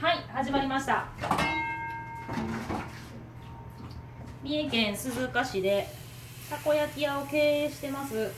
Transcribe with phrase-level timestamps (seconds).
[0.00, 1.08] はい始まりました。
[4.44, 5.88] 三重県鈴鹿市で
[6.48, 8.30] たこ焼き屋を経営してます。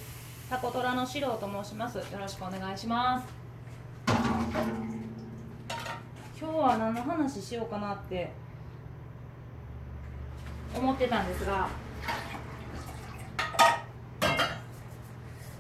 [0.48, 1.98] たこトラの四郎と申します。
[1.98, 3.26] よろしくお願いします。
[6.40, 8.30] 今日は何の話しようかなって
[10.74, 11.68] 思ってたんですが。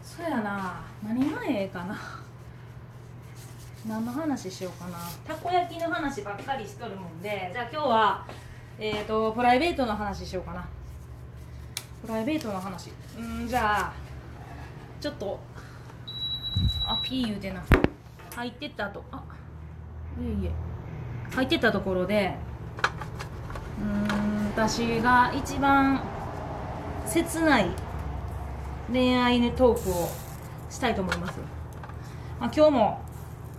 [0.02, 0.80] そうやな。
[1.06, 2.19] 何がええかな。
[3.88, 4.98] 何の話しようかな。
[5.26, 8.26] たこ焼きの話ばっかりしとるもんでじゃあ今日は
[8.78, 10.68] えっ、ー、とプライベートの話しようかな。
[12.02, 12.90] プライベートの話。
[13.18, 13.92] うんじゃあ
[15.00, 15.40] ちょっと
[16.86, 17.62] あピー言うてな。
[18.34, 19.04] 入ってったと。
[19.12, 19.22] あ
[20.20, 20.70] いえいえ。
[21.34, 22.34] 入ってったところで
[23.80, 26.02] うん私が一番
[27.06, 27.66] 切ない
[28.92, 30.08] 恋愛トークを
[30.68, 31.38] したいと思います、
[32.40, 33.00] まあ、今日も、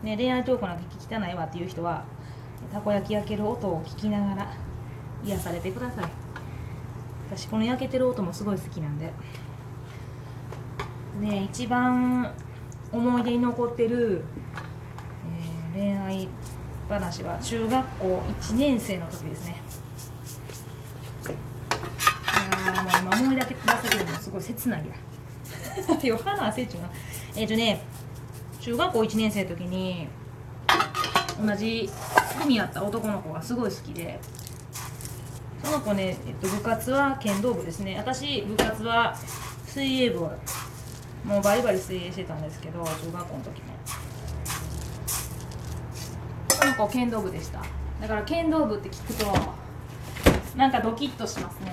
[0.03, 2.03] ね、恋愛トークなんか聞きたないわっていう人は
[2.71, 4.53] たこ焼き焼ける音を聞きながら
[5.23, 6.05] 癒されてください。
[7.29, 9.11] 私この焼けてる音もすごい好きなんで。
[11.19, 12.33] ね一番
[12.91, 14.23] 思い出に残ってる、
[15.75, 16.27] えー、恋愛
[16.89, 19.61] 話は中学校1年生の時ですね。
[22.63, 26.81] いやもう今思い出せるのもすごい切ないやよ花焦っちゅう。
[26.81, 26.89] な
[27.35, 27.81] えっ、ー、とね
[28.61, 30.07] 中学校1年生の時に
[31.43, 31.89] 同じ
[32.39, 34.19] 組やった男の子がすごい好きで
[35.63, 37.97] その子ね、えっと、部活は剣道部ですね。
[37.97, 39.15] 私部活は
[39.65, 40.19] 水泳部
[41.25, 43.67] もうバリバリ水泳してたんですけど中学校の時も
[46.49, 47.63] その子剣道部でした。
[47.99, 49.25] だから剣道部って聞くと
[50.55, 51.71] なんかドキッとしますね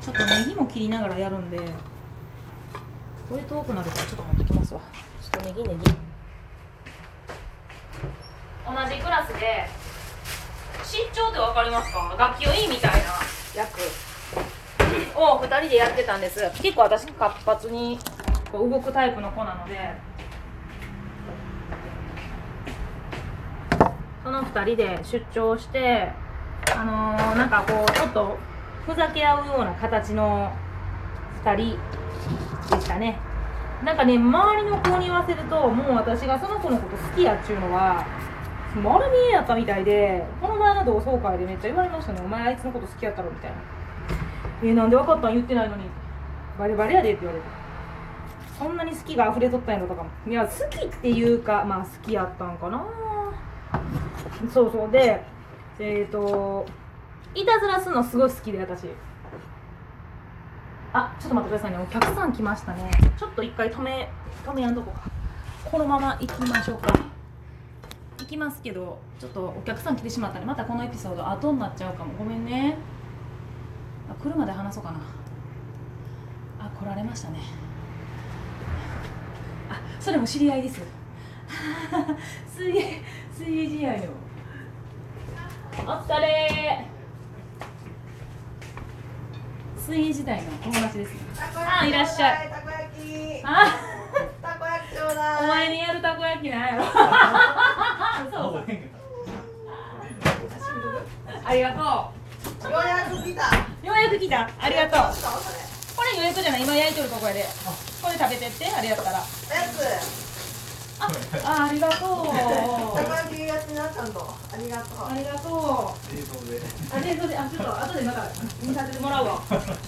[0.00, 4.80] ちょっとネギも切りながらやるんでこれ遠くなるからちょっと持ってきますわ。
[5.22, 5.80] ちょっとネギネギ
[8.66, 9.68] 同じクラスで
[10.82, 12.14] 身長って分かりますか？
[12.18, 12.98] 楽器をいいみたいな。
[13.54, 13.80] 役。
[15.16, 16.40] を2人でやってたんです。
[16.60, 17.98] 結構私活発に
[18.50, 20.10] こう動くタイプの子なので。
[24.22, 26.12] その2人で出張して
[26.76, 28.36] あのー、なんかこうちょっと
[28.86, 30.52] ふざけ合うような形の
[31.44, 31.78] 2人
[32.76, 33.18] でしたね。
[33.84, 38.04] なんかね周りの子に言わせるともう私がその子のこと好きやっちゅうのは
[38.82, 43.56] 丸見えやったみたいでこの前の同窓会でめっちゃ言われましたね「お前あいつのこと好きやったろ」みたいな
[44.62, 45.84] 「えー、なんで分かったん言ってないのに。
[46.58, 47.46] バレバレやで」って言われて。
[48.58, 50.10] そんなに好きが溢れとったんやろとかも。
[50.28, 52.84] いや好きっていうかまあ好きやったんかな。
[54.52, 54.90] そうそう。
[54.90, 55.22] で
[55.78, 56.66] えっ、ー、と
[57.34, 58.86] いたずらするのすごい好きで私。
[60.92, 61.78] あちょっと待ってくださいね。
[61.78, 62.90] お客さん来ましたね。
[63.16, 64.08] ちょっと一回止め
[64.44, 65.02] 止めやんとこか。
[65.64, 66.92] このまま行きましょうか。
[68.18, 72.12] 行きますけどちょっとお客さん来てしまったんでまたこのエピソード後になっちゃうかも。
[72.18, 72.76] ごめんね。
[74.10, 74.98] あ車で話そうかな。
[76.58, 77.38] あ来られましたね。
[79.70, 80.82] あそれも知り合いです。
[82.48, 83.02] 水泳
[83.32, 84.04] 水泳試合の。
[85.86, 86.59] お疲れ
[89.90, 91.20] 水泳時代の友達ですね。
[91.66, 92.48] あいらっしゃい。
[92.48, 93.42] たこ焼き。
[93.42, 93.76] あ
[94.40, 95.44] たこ焼きちょうだい。
[95.44, 96.84] お前にやるたこ焼きなんやろ。
[98.30, 98.64] そう
[101.44, 102.70] ありがとう。
[102.70, 103.56] ようやく来た。
[103.84, 104.48] ようやく来た。
[104.60, 105.12] ありがとう。
[105.12, 105.26] そ
[105.96, 106.62] これ予約じゃない？
[106.62, 107.44] 今焼いとるとこやで。
[108.00, 109.10] これ食べてってあれやったら。
[109.10, 110.29] れやつ
[111.00, 111.08] あ
[111.44, 111.98] あありがとう。
[111.98, 114.20] たこ焼きやつなちゃんと。
[114.20, 115.08] ありがとう。
[115.08, 116.16] ありがとう。
[116.16, 116.60] 冷凍で。
[116.92, 118.28] あ冷凍であちょっと後でまた
[118.62, 119.42] 見させてもらうわ。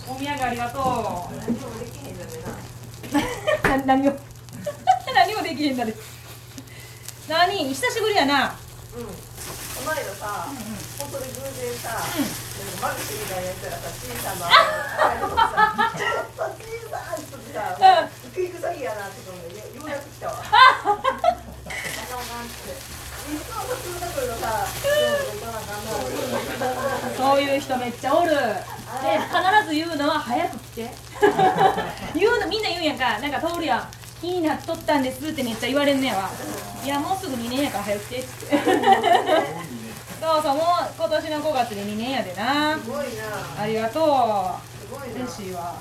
[0.08, 0.82] お土産ありがとう。
[1.36, 2.32] 何もできへんじゃね
[3.62, 4.12] な何を
[5.14, 5.94] 何もできへんだね
[7.28, 7.68] 何？
[7.68, 8.38] 久しぶりやな。
[8.38, 8.54] な
[8.96, 9.04] うん。
[9.04, 9.10] こ
[9.86, 10.46] の間さ
[10.98, 11.90] 本当に偶然さ
[12.80, 14.46] マルシェみたいなやつがさ小さな
[15.98, 17.58] ちょっと小さい人でさ
[18.32, 20.34] 食い臭いやなってことでようやく来たわ。
[27.16, 28.30] そういう人めっちゃおる。
[28.30, 30.90] で必ず言うのは早く来て。
[32.14, 33.18] 言うのみんな言うんやんか。
[33.18, 33.88] なんか通るやん。
[34.20, 36.30] 気になっとったんですってめっちゃ言われんねやわ。
[36.84, 38.28] いやもうすぐ2年やから早く来てって。
[40.20, 40.64] そうそうもう
[40.96, 42.78] 今年の5月で2年やでな。
[42.78, 43.62] すごいな。
[43.62, 44.08] ありがとう。
[44.08, 44.56] な。
[45.24, 45.74] 嬉しいわ。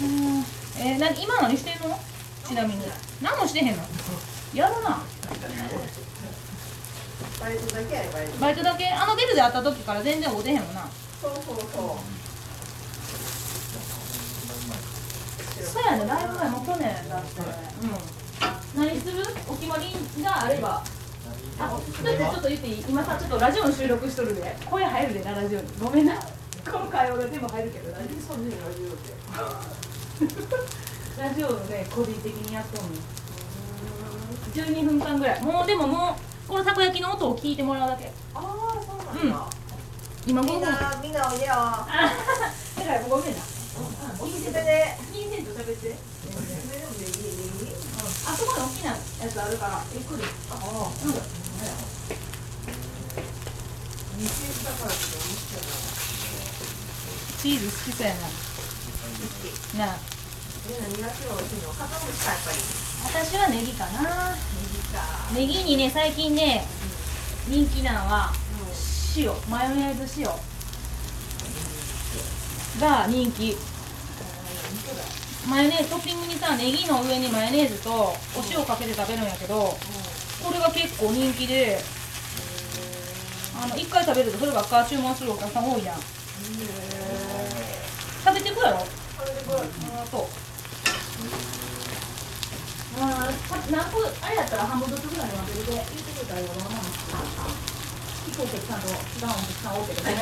[0.00, 1.98] うんえー、な今何してんの？
[2.46, 2.82] ちなみに。
[3.20, 3.82] 何もしてへんの？
[4.54, 5.02] やるな。
[7.40, 8.02] バイトだけや
[8.40, 8.88] バイトだけ？
[8.88, 10.88] あのビルで会った時から全然会うてへんもんな。
[11.20, 11.66] そうそうそう。
[15.66, 16.06] そうやね。
[16.06, 17.40] だいぶ前も去年だって。
[17.42, 17.44] う
[18.80, 18.86] ん。
[18.88, 19.24] 何する？
[19.48, 20.84] お決まりがあれば。
[21.60, 24.56] あ、だってちょっと言っていい今さちょっとラジオの収録しとるで。
[24.64, 25.66] 声入るでなラジオに。
[25.80, 26.14] ごめんな。
[26.14, 27.90] この会話が全部入るけど。
[27.90, 29.12] 大丈夫そうねラジオって
[31.18, 32.98] ラジオのね個人的にやっとんね
[34.54, 35.42] 12分間ぐらい。
[35.42, 36.16] もうでもも
[36.46, 38.10] うこのたこ焼きの音を聞いてもらうだけ。
[38.34, 38.42] ああ
[38.82, 38.96] そう
[39.28, 39.50] なんだ、
[40.26, 41.86] 今5分みんだかなみんなおいでよら
[43.08, 43.38] ごめんな。
[44.20, 45.94] お店で金銭と喋って。
[48.26, 48.96] ああそこに大きなや
[49.30, 50.22] つあるからゆっくり。
[50.50, 51.08] あう。
[51.08, 51.12] ん。
[57.40, 58.18] チーズ好きそうやな
[59.78, 59.96] なあ。
[63.04, 64.36] 私はネギかな。
[65.34, 66.64] ネギにね最近ね
[67.48, 68.32] 人気なのは
[69.16, 69.32] 塩。
[69.50, 70.28] マヨネーズ塩。
[72.80, 73.56] が人気。
[75.48, 78.16] マヨネーズトッピングにさネギの上にマヨネーズとお
[78.50, 79.78] 塩かけて食べるんやけど
[80.44, 81.80] これが結構人気で。
[83.60, 85.96] あの1回食べるとそればっか注文するお客さん多いやん。
[85.96, 86.06] 食
[88.32, 88.86] べてくやろ？
[89.18, 90.26] それでこれあそう
[93.00, 96.54] あーた何個あれやったら半分ずつぐらいに分けて言ってくれたらよな
[98.28, 100.14] 飛行機さんと違うお客さん多いけどね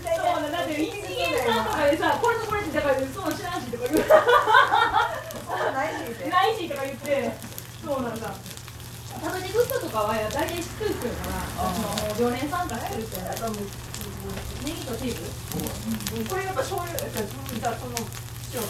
[0.00, 0.50] そうだ。
[0.50, 1.02] だって一元
[1.42, 4.08] さんでさこれとからそう知らんしとか言う
[6.30, 7.32] ないしとか言って
[7.84, 8.34] そうなんだ
[9.10, 13.50] 食べてく人とかは大体知ってる人やから常連さんからしてる人やから
[14.64, 15.22] ネギとチーズ。
[16.16, 16.24] うん。
[16.24, 17.96] これやっぱ醤油じゃあその
[18.52, 18.66] 塩が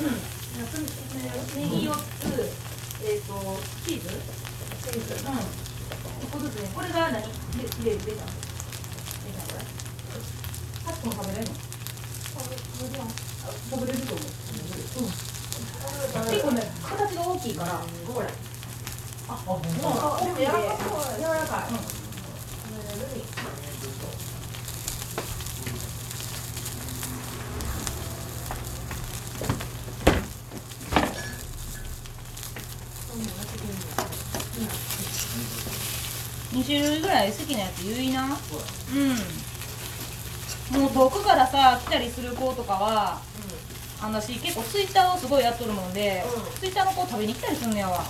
[0.00, 0.20] うん
[1.56, 2.50] ネギ4つ
[3.02, 3.32] えっ、ーと
[3.86, 4.08] チーズ
[4.82, 5.38] チーズうん
[6.22, 7.28] 一個ずつねこれが何入
[7.62, 8.24] れ入れ入れた。
[8.24, 8.30] の
[9.22, 9.44] 入れた。
[9.44, 9.64] これ
[10.84, 11.54] 8個も食べれるの
[13.70, 14.26] 食べれると思う
[14.98, 15.08] うん
[16.30, 18.26] 結構ね形が大きいからこれ
[19.28, 21.63] あもうでも柔らかそう柔らかい、
[36.64, 38.24] 2種類ぐらい好きなやつ言いな。
[38.24, 38.28] う
[40.76, 40.80] ん。
[40.80, 43.20] もう遠くからさ来たりする子とかは
[44.00, 46.58] あの私結構ツイッターをすごいやっとるもんで、うん。
[46.58, 48.02] ツイッターの子食べに来たりすんのやわ。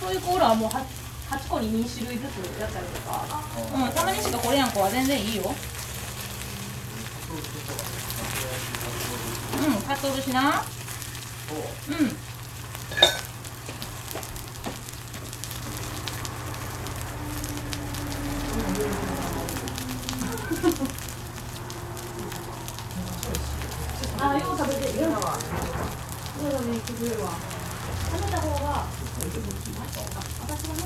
[0.00, 0.80] そういう子らはもう 8,
[1.36, 3.26] 8個に2種類ずつやったりとか。
[3.86, 5.54] うんたまにしかこれやん子は全然いいよ。
[9.58, 10.62] うん買っとるしな
[11.88, 12.16] うん
[24.18, 24.92] あ、よう食べてる。
[24.92, 25.00] 食
[28.22, 28.84] べた方が、
[30.42, 30.82] 私はね、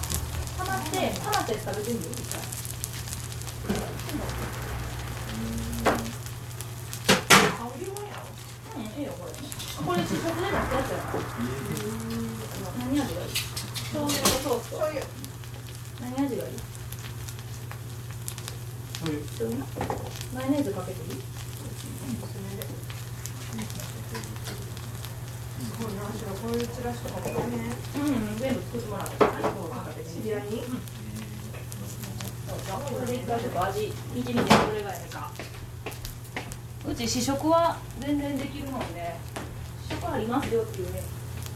[0.57, 2.41] ハマって、ハマって食べてみる一回。
[9.81, 10.03] これ。
[10.03, 10.97] 試食で出したやつや。
[12.79, 14.77] 何味がいい醤油とソースと。
[16.01, 16.80] 何味がいい
[19.01, 21.25] マヨネーズかけていいす
[25.83, 27.99] ごいなこういうチラシとかもねう
[28.35, 29.31] ん、全部作ってもらった。
[30.05, 30.63] 知り合いに
[32.71, 35.31] これで一回ちょっと味見てみてどれがいいか
[36.87, 39.17] うち試食は全然できるので
[39.89, 41.01] 試食ありますよっていうね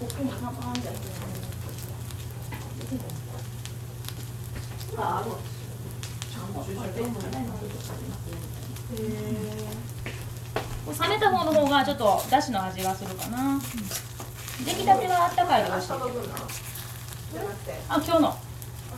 [0.00, 0.92] ここもパンパンみたい
[4.96, 5.53] なあある
[10.98, 13.60] 冷めた方の方がちょっとだしの味がするかな。
[14.64, 15.92] 出来たてはあったかいで美味しい。
[17.88, 18.38] あ今日の。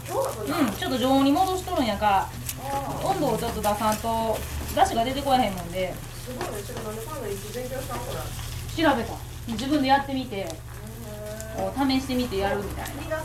[0.07, 2.29] うんちょっと常温に戻しとるんやか。
[3.03, 4.39] 温度をちょっと出さんと
[4.75, 5.95] 出汁が出てこえへんもんで。
[6.25, 6.63] すごいね。
[6.63, 9.13] ちょっとなんでこんないつ勉強したんこれ調べた。
[9.49, 10.47] 自分でやってみて。
[11.57, 13.17] 試してみてやるみたいな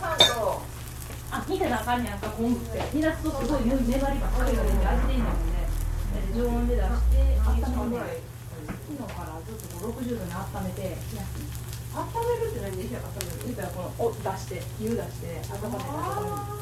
[1.32, 2.78] あ煮てなあかんねやんか昆布って。
[2.94, 5.64] 煮出すとすごい粘りばっかりが出て味出んねんもんね
[6.36, 8.20] 常温で出してあった温めてかぐらい
[8.68, 10.98] 昨日からずっと60度に温めて
[11.92, 15.88] 温めるって何で温める言ったらこのお出して湯出して温めて。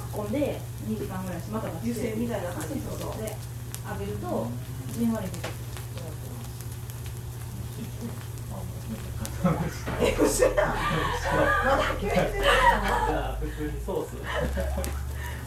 [0.10, 1.88] ここに突っ込んで2時間ぐらいしまた出して。
[1.90, 2.68] 湯煎みたいな感じ。
[2.82, 3.22] そうそう。
[3.22, 3.36] で
[3.90, 4.48] 揚げると
[4.94, 5.54] じんわり出てくる
[10.39, 10.75] え嘘やん
[11.65, 14.15] まだ決めてないのじゃあ普通にソース。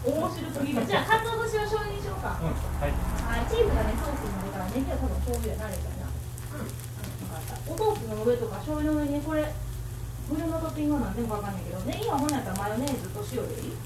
[0.03, 2.37] 面白すぎるじゃあ鰹節を醤油にしようか。
[2.43, 2.91] うん、はい。
[2.91, 6.11] はいチーズがねソースになるからネギは多分醤油やなあれかな
[6.59, 6.83] うん。
[7.73, 9.47] お豆腐の上とか醤油の上にこれ
[10.29, 13.77] 無料のトッピングは何でもかわかんないけどねいいわほんなんやったらマヨネーズと塩でいい、で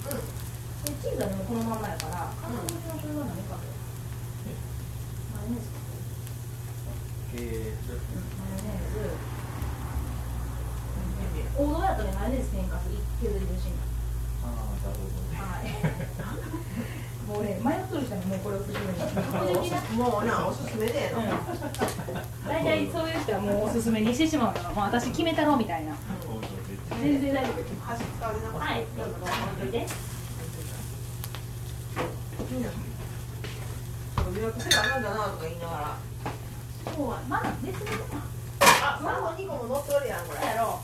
[1.03, 3.67] チーズはでもこのまんまやから韓国の醤油は何かけ
[5.33, 5.81] マヨネーズか
[7.35, 7.87] えー
[8.37, 9.37] マヨネーズ
[11.57, 13.81] 王道やとねマヨネーズ添加する削り節に
[14.45, 15.73] ああなるほどねはい
[17.27, 21.27] もうね迷っとる人にもうこれおすすめです確実なもうなおすすめでの、
[22.47, 25.95] 大体そういう人はもうおすすめにしてしまうからもう私決めたろみたいな。
[27.01, 27.73] 全然大丈夫です。
[27.81, 29.13] 箸使われなかったはいどうぞ。
[29.13, 29.27] どうぞ
[29.61, 29.87] 置いといて。
[34.37, 35.97] 予約せなあかんだなとか言いながら。
[36.95, 37.89] そうはまあ別に
[38.61, 40.47] あマンゴー2個も乗っとるやんこれ。
[40.47, 40.81] やろ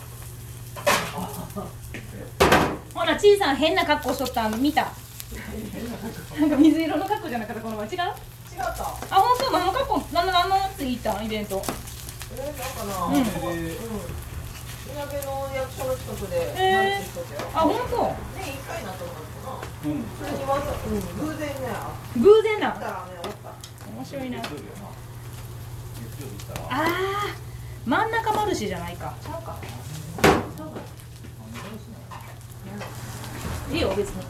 [2.94, 4.48] ほら小さな変な格好しとった。
[4.48, 4.92] ん見た。
[6.38, 7.88] なんか水色の格好じゃなかったこの前。
[7.88, 8.00] 違う？
[8.00, 8.10] あ違
[8.54, 10.02] った本当何の格好？
[10.12, 11.26] 何の何の次行ったん？
[11.26, 11.62] イベント
[12.38, 12.56] えー、なん。
[12.56, 13.14] かなうん。
[13.16, 13.24] 稲
[15.06, 17.96] 毛の役所の近くでえーマルチしとったよあ本当
[18.36, 20.04] 年一回なったのかなうん。
[20.18, 21.00] それにわざうん。
[21.26, 21.54] 偶然ね
[22.18, 23.52] 偶然なったらねおった
[23.96, 28.10] 面白いなあー真ん。
[28.10, 29.56] 中マルシじゃないかちゃうか
[33.72, 34.22] いいよ別に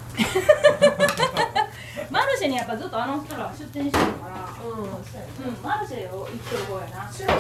[2.11, 4.77] マルシェにやっぱずっとあの人ら出店してるからうん。
[4.77, 5.63] そうやねうん。
[5.63, 7.31] マルシェを行ってる方やな白い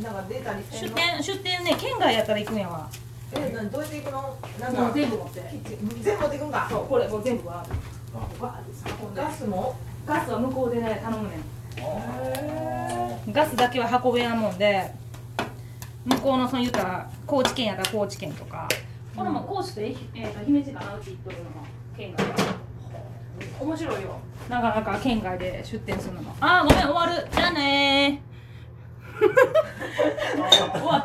[0.00, 2.88] なんか出たり出店出店ね県外やったら行くんやわ。
[3.34, 4.36] え何どうやって行くの？
[4.60, 5.42] なんか全部持って。
[6.02, 6.66] 全部持っていくんか？
[6.70, 7.66] そうこれもう全部は
[9.14, 11.38] ガスもガスは向こうでね頼むね
[11.78, 14.92] あんガスだけは運べやもんで
[16.04, 18.68] 向こうのその言ったら高知県やったら高知県とか。
[19.16, 22.26] これも高知と,、えー、と姫路かなうち行っとるのも県外
[23.60, 24.18] 面白いよ。
[24.48, 26.22] なかなか県外で出店するの。
[26.22, 27.28] もあーごめん終わる。
[27.30, 28.22] じゃあね
[29.96, 31.00] ー終わっ